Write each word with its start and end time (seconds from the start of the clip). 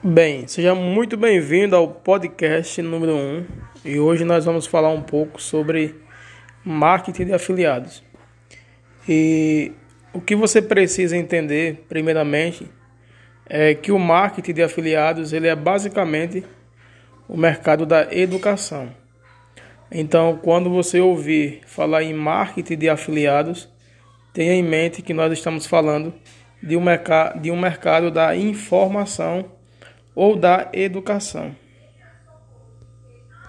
Bem, 0.00 0.46
seja 0.46 0.76
muito 0.76 1.16
bem-vindo 1.16 1.74
ao 1.74 1.88
podcast 1.88 2.80
número 2.80 3.16
1 3.16 3.46
e 3.84 3.98
hoje 3.98 4.24
nós 4.24 4.44
vamos 4.44 4.64
falar 4.64 4.90
um 4.90 5.02
pouco 5.02 5.42
sobre 5.42 5.96
marketing 6.64 7.24
de 7.24 7.32
afiliados. 7.32 8.04
E 9.08 9.72
o 10.12 10.20
que 10.20 10.36
você 10.36 10.62
precisa 10.62 11.16
entender, 11.16 11.84
primeiramente, 11.88 12.70
é 13.44 13.74
que 13.74 13.90
o 13.90 13.98
marketing 13.98 14.52
de 14.52 14.62
afiliados 14.62 15.32
ele 15.32 15.48
é 15.48 15.56
basicamente 15.56 16.44
o 17.28 17.36
mercado 17.36 17.84
da 17.84 18.06
educação. 18.14 18.90
Então, 19.90 20.38
quando 20.40 20.70
você 20.70 21.00
ouvir 21.00 21.62
falar 21.66 22.04
em 22.04 22.14
marketing 22.14 22.78
de 22.78 22.88
afiliados, 22.88 23.68
tenha 24.32 24.54
em 24.54 24.62
mente 24.62 25.02
que 25.02 25.12
nós 25.12 25.32
estamos 25.32 25.66
falando 25.66 26.14
de 26.62 26.76
um, 26.76 26.80
mercado, 26.80 27.40
de 27.40 27.50
um 27.50 27.58
mercado 27.58 28.12
da 28.12 28.36
informação 28.36 29.57
ou 30.14 30.36
da 30.36 30.68
educação. 30.72 31.54